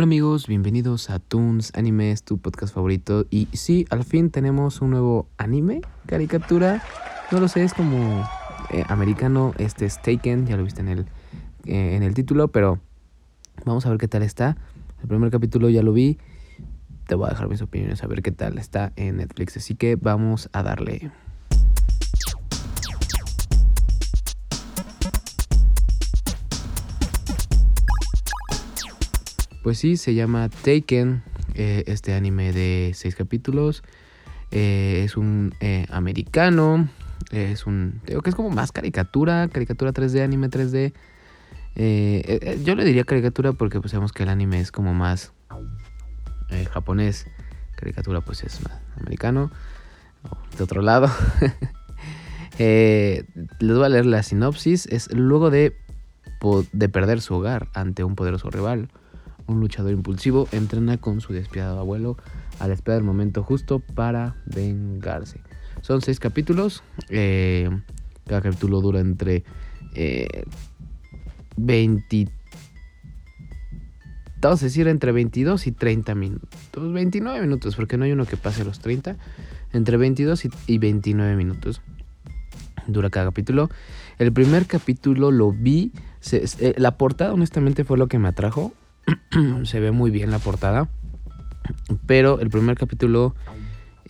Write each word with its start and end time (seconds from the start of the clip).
Hola 0.00 0.06
amigos, 0.06 0.46
bienvenidos 0.46 1.10
a 1.10 1.18
Toons 1.18 1.72
Animes, 1.74 2.22
tu 2.22 2.38
podcast 2.38 2.74
favorito. 2.74 3.26
Y 3.28 3.48
sí, 3.52 3.84
al 3.90 4.02
fin 4.02 4.30
tenemos 4.30 4.80
un 4.80 4.92
nuevo 4.92 5.28
anime, 5.36 5.82
caricatura. 6.06 6.82
No 7.30 7.38
lo 7.38 7.48
sé, 7.48 7.64
es 7.64 7.74
como 7.74 8.26
eh, 8.70 8.82
americano. 8.88 9.52
Este 9.58 9.84
es 9.84 10.00
Taken, 10.00 10.46
ya 10.46 10.56
lo 10.56 10.64
viste 10.64 10.80
en 10.80 10.88
el, 10.88 11.00
eh, 11.66 11.96
en 11.96 12.02
el 12.02 12.14
título, 12.14 12.48
pero 12.48 12.80
vamos 13.66 13.84
a 13.84 13.90
ver 13.90 13.98
qué 13.98 14.08
tal 14.08 14.22
está. 14.22 14.56
El 15.02 15.08
primer 15.08 15.30
capítulo 15.30 15.68
ya 15.68 15.82
lo 15.82 15.92
vi. 15.92 16.16
Te 17.06 17.14
voy 17.14 17.26
a 17.26 17.32
dejar 17.32 17.50
mis 17.50 17.60
opiniones 17.60 18.02
a 18.02 18.06
ver 18.06 18.22
qué 18.22 18.32
tal 18.32 18.56
está 18.56 18.94
en 18.96 19.18
Netflix. 19.18 19.58
Así 19.58 19.74
que 19.74 19.96
vamos 19.96 20.48
a 20.54 20.62
darle. 20.62 21.10
Pues 29.62 29.76
sí, 29.76 29.98
se 29.98 30.14
llama 30.14 30.48
Taken, 30.48 31.22
eh, 31.54 31.84
este 31.86 32.14
anime 32.14 32.52
de 32.52 32.92
seis 32.94 33.14
capítulos. 33.14 33.82
Eh, 34.52 35.02
es 35.04 35.18
un 35.18 35.54
eh, 35.60 35.86
americano, 35.90 36.88
es 37.30 37.66
un... 37.66 38.00
Digo 38.06 38.22
que 38.22 38.30
es 38.30 38.36
como 38.36 38.48
más 38.48 38.72
caricatura, 38.72 39.48
caricatura 39.48 39.92
3D, 39.92 40.22
anime 40.22 40.48
3D. 40.48 40.94
yo 42.64 42.74
le 42.74 42.84
diría 42.86 43.04
caricatura 43.04 43.52
porque 43.52 43.80
pues 43.80 43.90
sabemos 43.90 44.12
que 44.12 44.22
el 44.22 44.30
anime 44.30 44.60
es 44.60 44.72
como 44.72 44.94
más 44.94 45.34
japonés. 46.70 47.26
Caricatura 47.76 48.22
pues 48.22 48.42
es 48.44 48.62
más 48.62 48.80
americano. 48.98 49.50
De 50.56 50.64
otro 50.64 50.80
lado. 50.80 51.10
les 52.58 53.26
voy 53.60 53.84
a 53.84 53.88
leer 53.90 54.06
la 54.06 54.22
sinopsis. 54.22 54.86
Es 54.86 55.12
luego 55.12 55.50
de, 55.50 55.76
de 56.72 56.88
perder 56.88 57.20
su 57.20 57.34
hogar 57.34 57.68
ante 57.74 58.04
un 58.04 58.14
poderoso 58.14 58.48
rival 58.48 58.88
un 59.50 59.60
luchador 59.60 59.92
impulsivo, 59.92 60.48
entrena 60.52 60.98
con 60.98 61.20
su 61.20 61.32
despiadado 61.32 61.80
abuelo 61.80 62.16
a 62.58 62.68
la 62.68 62.74
espera 62.74 62.94
del 62.94 63.04
momento 63.04 63.42
justo 63.42 63.80
para 63.80 64.36
vengarse. 64.46 65.40
Son 65.82 66.00
seis 66.02 66.20
capítulos. 66.20 66.82
Eh, 67.08 67.70
cada 68.26 68.42
capítulo 68.42 68.80
dura 68.80 69.00
entre 69.00 69.44
20. 71.56 72.16
Eh, 72.16 72.28
vamos 74.40 74.62
a 74.62 74.64
decir 74.66 74.88
entre 74.88 75.12
22 75.12 75.66
y 75.66 75.72
30 75.72 76.14
minutos. 76.14 76.60
29 76.74 77.40
minutos, 77.40 77.76
porque 77.76 77.96
no 77.96 78.04
hay 78.04 78.12
uno 78.12 78.26
que 78.26 78.36
pase 78.36 78.64
los 78.64 78.80
30. 78.80 79.16
Entre 79.72 79.96
22 79.96 80.48
y 80.66 80.78
29 80.78 81.36
minutos 81.36 81.80
dura 82.86 83.10
cada 83.10 83.26
capítulo. 83.26 83.70
El 84.18 84.32
primer 84.32 84.66
capítulo 84.66 85.30
lo 85.30 85.52
vi. 85.52 85.92
La 86.76 86.96
portada, 86.96 87.32
honestamente, 87.32 87.84
fue 87.84 87.96
lo 87.96 88.08
que 88.08 88.18
me 88.18 88.28
atrajo. 88.28 88.72
se 89.64 89.80
ve 89.80 89.90
muy 89.90 90.10
bien 90.10 90.30
la 90.30 90.38
portada. 90.38 90.88
Pero 92.06 92.40
el 92.40 92.50
primer 92.50 92.76
capítulo 92.76 93.34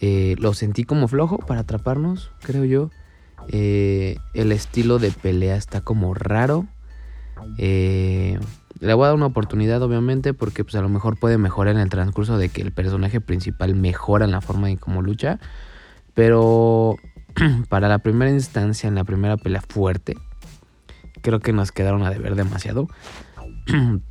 eh, 0.01 0.35
lo 0.39 0.55
sentí 0.55 0.85
como 0.85 1.09
flojo 1.09 1.39
para 1.39 1.61
atraparnos, 1.61 2.31
creo 2.41 2.65
yo. 2.65 2.91
Eh, 3.49 4.19
el 4.35 4.53
estilo 4.53 4.99
de 4.99 5.11
pelea 5.11 5.57
está 5.57 5.81
como 5.81 6.15
raro. 6.15 6.67
Eh, 7.59 8.39
le 8.81 8.95
voy 8.95 9.05
a 9.05 9.09
dar 9.09 9.17
una 9.17 9.27
oportunidad, 9.27 9.83
obviamente, 9.83 10.33
porque 10.33 10.65
pues, 10.65 10.75
a 10.77 10.83
lo 10.83 10.89
mejor 10.89 11.19
puede 11.19 11.37
mejorar 11.37 11.75
en 11.75 11.83
el 11.83 11.91
transcurso 11.91 12.39
de 12.39 12.49
que 12.49 12.63
el 12.63 12.73
personaje 12.73 13.21
principal 13.21 13.75
mejora 13.75 14.25
en 14.25 14.31
la 14.31 14.41
forma 14.41 14.71
en 14.71 14.77
cómo 14.77 15.03
lucha. 15.03 15.39
Pero 16.15 16.97
para 17.69 17.89
la 17.89 17.99
primera 17.99 18.31
instancia, 18.31 18.89
en 18.89 18.95
la 18.95 19.05
primera 19.05 19.37
pelea 19.37 19.61
fuerte, 19.61 20.17
creo 21.21 21.41
que 21.41 21.53
nos 21.53 21.73
quedaron 21.73 22.03
a 22.05 22.11
deber 22.11 22.37
demasiado. 22.37 22.89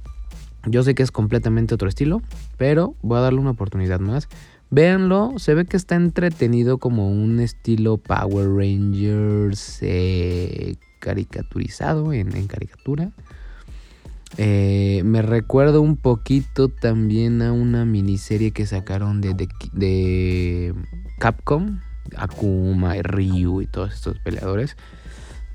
Yo 0.65 0.83
sé 0.83 0.93
que 0.93 1.03
es 1.03 1.11
completamente 1.11 1.73
otro 1.73 1.87
estilo, 1.87 2.21
pero 2.57 2.95
voy 3.01 3.17
a 3.17 3.21
darle 3.21 3.39
una 3.39 3.51
oportunidad 3.51 3.99
más. 3.99 4.27
Véanlo, 4.71 5.33
se 5.37 5.55
ve 5.55 5.65
que 5.65 5.77
está 5.77 5.95
entretenido 5.95 6.77
como 6.77 7.09
un 7.09 7.39
estilo 7.39 7.97
Power 7.97 8.49
Rangers 8.49 9.79
eh, 9.81 10.75
caricaturizado 10.99 12.13
en, 12.13 12.29
caricatura. 12.47 13.11
Eh, 14.37 15.01
me 15.05 15.23
recuerdo 15.23 15.81
un 15.81 15.97
poquito 15.97 16.67
también 16.67 17.41
a 17.41 17.51
una 17.51 17.83
miniserie 17.85 18.51
que 18.51 18.67
sacaron 18.67 19.21
de, 19.21 19.47
de, 19.73 20.75
Capcom, 21.19 21.79
Akuma 22.15 22.95
y 22.95 23.01
Ryu 23.01 23.61
y 23.61 23.65
todos 23.65 23.93
estos 23.93 24.19
peleadores 24.19 24.77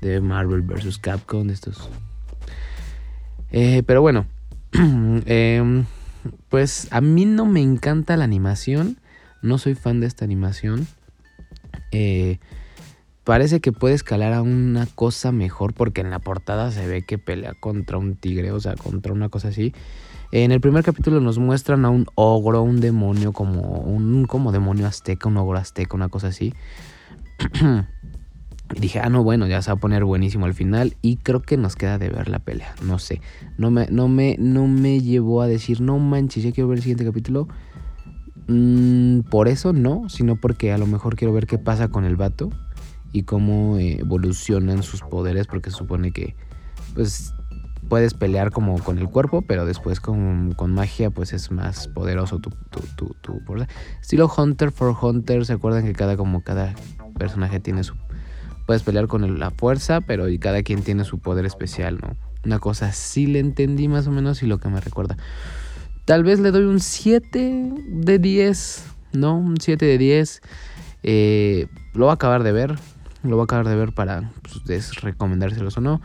de 0.01 0.19
Marvel 0.19 0.61
vs. 0.61 0.97
Capcom, 0.97 1.49
estos. 1.49 1.89
Eh, 3.51 3.81
pero 3.85 4.01
bueno, 4.01 4.25
Em, 5.25 5.85
pues 6.49 6.87
a 6.91 7.01
mí 7.01 7.25
no 7.25 7.45
me 7.45 7.61
encanta 7.61 8.17
la 8.17 8.23
animación. 8.23 8.97
No 9.41 9.57
soy 9.57 9.75
fan 9.75 9.99
de 9.99 10.07
esta 10.07 10.25
animación. 10.25 10.87
Eh, 11.91 12.39
parece 13.23 13.59
que 13.59 13.71
puede 13.71 13.95
escalar 13.95 14.33
a 14.33 14.41
una 14.41 14.85
cosa 14.85 15.31
mejor 15.31 15.73
porque 15.73 16.01
en 16.01 16.09
la 16.09 16.19
portada 16.19 16.71
se 16.71 16.87
ve 16.87 17.03
que 17.03 17.17
pelea 17.17 17.53
contra 17.59 17.97
un 17.97 18.15
tigre, 18.15 18.51
o 18.51 18.59
sea, 18.59 18.75
contra 18.75 19.13
una 19.13 19.29
cosa 19.29 19.49
así. 19.49 19.73
En 20.31 20.51
el 20.51 20.59
primer 20.59 20.83
capítulo 20.83 21.21
nos 21.21 21.37
muestran 21.37 21.85
a 21.85 21.89
un 21.89 22.07
ogro, 22.15 22.61
un 22.61 22.81
demonio 22.81 23.31
como 23.31 23.61
un 23.79 24.25
como 24.25 24.51
demonio 24.51 24.87
azteca, 24.87 25.29
un 25.29 25.37
ogro 25.37 25.57
azteca, 25.57 25.95
una 25.95 26.09
cosa 26.09 26.27
así. 26.27 26.53
Dije, 28.79 28.99
ah, 28.99 29.09
no, 29.09 29.23
bueno, 29.23 29.47
ya 29.47 29.61
se 29.61 29.69
va 29.69 29.75
a 29.75 29.79
poner 29.79 30.03
buenísimo 30.03 30.45
al 30.45 30.53
final. 30.53 30.95
Y 31.01 31.17
creo 31.17 31.41
que 31.41 31.57
nos 31.57 31.75
queda 31.75 31.97
de 31.97 32.09
ver 32.09 32.29
la 32.29 32.39
pelea. 32.39 32.73
No 32.81 32.99
sé. 32.99 33.21
No 33.57 33.71
me, 33.71 33.87
no 33.91 34.07
me, 34.07 34.35
no 34.39 34.67
me 34.67 35.01
llevó 35.01 35.41
a 35.41 35.47
decir, 35.47 35.81
no 35.81 35.99
manches, 35.99 36.43
ya 36.43 36.51
quiero 36.51 36.67
ver 36.67 36.77
el 36.77 36.83
siguiente 36.83 37.05
capítulo. 37.05 37.47
Mm, 38.47 39.21
por 39.21 39.47
eso 39.47 39.73
no, 39.73 40.09
sino 40.09 40.35
porque 40.35 40.71
a 40.71 40.77
lo 40.77 40.87
mejor 40.87 41.15
quiero 41.15 41.33
ver 41.33 41.47
qué 41.47 41.57
pasa 41.57 41.87
con 41.89 42.05
el 42.05 42.15
vato 42.15 42.49
y 43.11 43.23
cómo 43.23 43.77
evolucionan 43.77 44.83
sus 44.83 45.01
poderes, 45.01 45.47
porque 45.47 45.71
se 45.71 45.77
supone 45.77 46.11
que, 46.11 46.35
pues, 46.95 47.33
puedes 47.87 48.13
pelear 48.13 48.51
como 48.51 48.77
con 48.79 48.97
el 48.97 49.09
cuerpo, 49.09 49.41
pero 49.41 49.65
después 49.65 49.99
con, 49.99 50.53
con 50.53 50.73
magia, 50.73 51.09
pues 51.09 51.33
es 51.33 51.51
más 51.51 51.87
poderoso 51.87 52.39
tu, 52.39 52.49
tu, 52.49 52.81
tu, 52.95 53.15
tu, 53.21 53.41
Estilo 54.01 54.31
Hunter 54.35 54.71
for 54.71 54.95
Hunter, 54.99 55.45
¿se 55.45 55.53
acuerdan 55.53 55.85
que 55.85 55.93
cada, 55.93 56.17
como 56.17 56.41
cada 56.41 56.73
personaje 57.17 57.59
tiene 57.59 57.83
su 57.83 57.95
puedes 58.65 58.83
pelear 58.83 59.07
con 59.07 59.39
la 59.39 59.51
fuerza, 59.51 60.01
pero 60.01 60.25
cada 60.39 60.63
quien 60.63 60.81
tiene 60.81 61.03
su 61.03 61.19
poder 61.19 61.45
especial, 61.45 61.99
¿no? 62.01 62.15
Una 62.45 62.59
cosa 62.59 62.91
sí 62.91 63.25
le 63.25 63.39
entendí 63.39 63.87
más 63.87 64.07
o 64.07 64.11
menos 64.11 64.43
y 64.43 64.47
lo 64.47 64.59
que 64.59 64.69
me 64.69 64.79
recuerda. 64.79 65.17
Tal 66.05 66.23
vez 66.23 66.39
le 66.39 66.51
doy 66.51 66.63
un 66.63 66.79
7 66.79 67.73
de 67.87 68.19
10, 68.19 68.85
¿no? 69.13 69.37
Un 69.37 69.57
7 69.59 69.85
de 69.85 69.97
10. 69.97 70.41
Eh, 71.01 71.67
lo 71.93 72.05
voy 72.05 72.11
a 72.11 72.13
acabar 72.13 72.43
de 72.43 72.51
ver. 72.51 72.75
Lo 73.23 73.35
voy 73.35 73.41
a 73.41 73.43
acabar 73.45 73.67
de 73.67 73.75
ver 73.75 73.93
para 73.93 74.31
pues, 74.65 75.01
recomendárselos 75.01 75.77
o 75.77 75.81
no. 75.81 76.01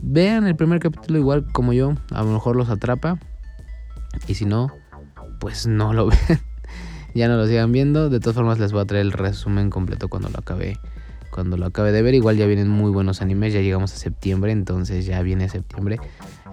Vean 0.00 0.46
el 0.46 0.54
primer 0.54 0.78
capítulo 0.78 1.18
igual 1.18 1.50
como 1.52 1.72
yo. 1.72 1.94
A 2.12 2.22
lo 2.22 2.32
mejor 2.32 2.54
los 2.54 2.68
atrapa. 2.70 3.18
Y 4.28 4.34
si 4.34 4.44
no, 4.44 4.68
pues 5.40 5.66
no 5.66 5.92
lo 5.92 6.06
ven. 6.28 6.40
ya 7.16 7.26
no 7.26 7.36
lo 7.36 7.48
sigan 7.48 7.72
viendo. 7.72 8.08
De 8.08 8.20
todas 8.20 8.36
formas 8.36 8.60
les 8.60 8.70
voy 8.70 8.82
a 8.82 8.84
traer 8.84 9.04
el 9.04 9.12
resumen 9.12 9.70
completo 9.70 10.06
cuando 10.08 10.28
lo 10.28 10.38
acabe 10.38 10.78
cuando 11.30 11.56
lo 11.56 11.66
acabe 11.66 11.92
de 11.92 12.02
ver. 12.02 12.14
Igual 12.14 12.36
ya 12.36 12.46
vienen 12.46 12.68
muy 12.68 12.90
buenos 12.90 13.22
animes, 13.22 13.52
ya 13.52 13.60
llegamos 13.60 13.92
a 13.94 13.96
septiembre, 13.96 14.52
entonces 14.52 15.06
ya 15.06 15.22
viene 15.22 15.48
septiembre. 15.48 15.98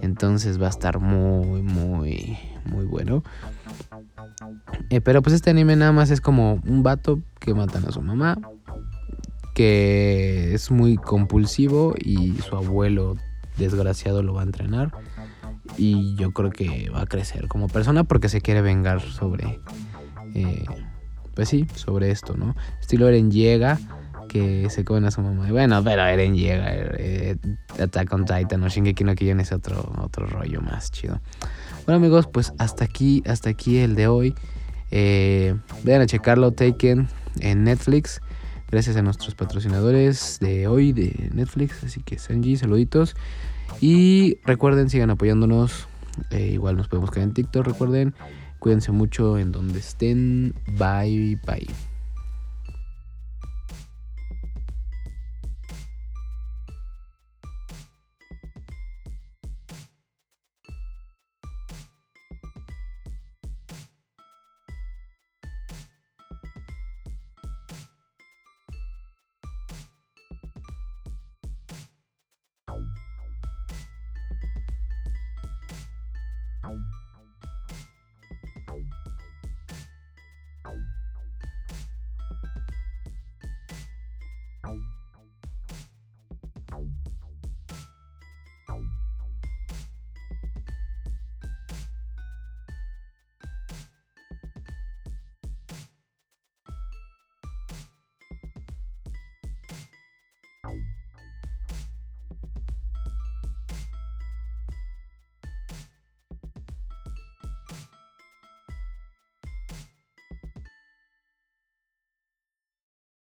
Entonces 0.01 0.61
va 0.61 0.67
a 0.67 0.69
estar 0.69 0.99
muy, 0.99 1.61
muy, 1.61 2.37
muy 2.65 2.85
bueno. 2.85 3.23
Eh, 4.89 5.01
pero 5.01 5.21
pues 5.21 5.35
este 5.35 5.49
anime 5.49 5.75
nada 5.75 5.91
más 5.91 6.11
es 6.11 6.21
como 6.21 6.61
un 6.65 6.83
vato 6.83 7.19
que 7.39 7.53
matan 7.53 7.85
a 7.85 7.91
su 7.91 8.01
mamá, 8.01 8.37
que 9.53 10.53
es 10.53 10.69
muy 10.71 10.97
compulsivo 10.97 11.95
y 11.97 12.33
su 12.35 12.55
abuelo 12.55 13.17
desgraciado 13.57 14.21
lo 14.23 14.33
va 14.33 14.41
a 14.41 14.45
entrenar. 14.45 14.91
Y 15.77 16.15
yo 16.15 16.31
creo 16.31 16.51
que 16.51 16.89
va 16.89 17.01
a 17.01 17.05
crecer 17.05 17.47
como 17.47 17.67
persona 17.67 18.03
porque 18.03 18.29
se 18.29 18.41
quiere 18.41 18.61
vengar 18.61 19.01
sobre... 19.01 19.59
Eh, 20.33 20.65
pues 21.33 21.49
sí, 21.49 21.67
sobre 21.75 22.09
esto, 22.09 22.35
¿no? 22.35 22.55
Estilo 22.81 23.07
Eren 23.07 23.29
llega 23.29 23.77
que 24.27 24.69
se 24.69 24.83
comen 24.83 25.05
a 25.05 25.11
su 25.11 25.21
mamá. 25.21 25.49
Bueno, 25.49 25.83
pero 25.83 26.05
Eren 26.05 26.35
llega, 26.35 26.67
eh, 26.69 27.37
Attack 27.79 28.13
on 28.13 28.25
Titan 28.25 28.63
o 28.63 28.69
Shingeki 28.69 29.03
no 29.03 29.41
es 29.41 29.51
otro, 29.51 29.93
otro 30.01 30.27
rollo 30.27 30.61
más 30.61 30.91
chido. 30.91 31.19
Bueno 31.85 31.97
amigos, 31.97 32.27
pues 32.27 32.53
hasta 32.57 32.85
aquí, 32.85 33.23
hasta 33.25 33.49
aquí 33.49 33.77
el 33.77 33.95
de 33.95 34.07
hoy. 34.07 34.35
Eh, 34.91 35.55
vayan 35.83 36.01
a 36.01 36.05
checarlo, 36.05 36.51
Taken 36.51 37.07
en 37.39 37.63
Netflix. 37.63 38.21
Gracias 38.69 38.97
a 38.97 39.01
nuestros 39.01 39.35
patrocinadores 39.35 40.39
de 40.41 40.67
hoy 40.67 40.91
de 40.91 41.29
Netflix. 41.33 41.83
Así 41.83 42.01
que 42.01 42.19
Sanji, 42.19 42.57
saluditos. 42.57 43.15
Y 43.79 44.39
recuerden, 44.45 44.89
sigan 44.89 45.09
apoyándonos. 45.09 45.87
Eh, 46.31 46.51
igual 46.53 46.75
nos 46.75 46.87
podemos 46.87 47.11
quedar 47.11 47.27
en 47.27 47.33
TikTok, 47.33 47.65
recuerden. 47.65 48.13
Cuídense 48.59 48.91
mucho 48.91 49.37
en 49.37 49.51
donde 49.51 49.79
estén. 49.79 50.53
Bye, 50.77 51.39
bye. 51.45 51.67